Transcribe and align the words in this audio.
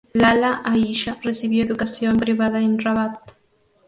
Lalla 0.13 0.63
Aisha 0.65 1.19
recibió 1.21 1.63
educación 1.63 2.17
privada 2.17 2.59
en 2.59 2.79
Rabat. 2.79 3.33